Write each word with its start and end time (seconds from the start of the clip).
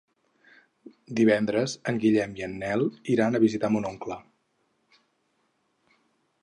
Divendres 1.19 1.75
en 1.91 1.99
Guillem 2.05 2.33
i 2.41 2.47
en 2.47 2.57
Nel 2.63 2.87
iran 3.17 3.37
a 3.37 3.43
visitar 3.45 3.73
mon 3.75 3.87
oncle. 3.93 4.19